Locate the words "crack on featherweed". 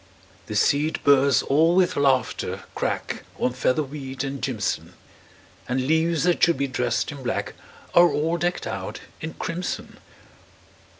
2.73-4.23